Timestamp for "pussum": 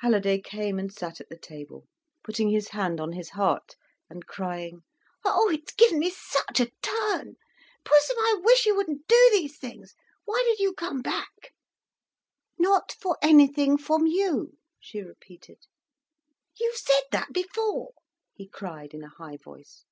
7.82-8.16